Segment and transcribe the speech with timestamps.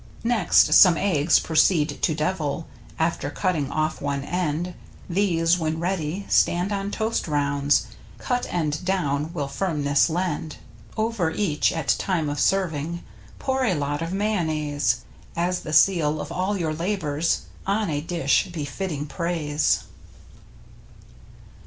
[0.23, 2.65] Next, some eggs proceed to devil,
[2.97, 4.73] After cutting off one end.
[5.07, 7.85] These, when ready, stand on toast rounds
[8.17, 10.57] (Cut end down will firmness lend).
[10.97, 13.03] Over each, at time of serving,
[13.37, 15.01] Pour a lot of mayonnaise.
[15.35, 19.83] As the seal of all your labors On a dish befitting praise.